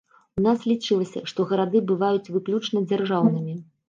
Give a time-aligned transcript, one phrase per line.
[0.39, 3.55] У нас лічылася, што гарады бываюць выключна дзяржаўнымі.